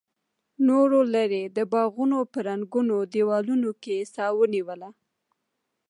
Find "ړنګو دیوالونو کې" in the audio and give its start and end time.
2.47-3.97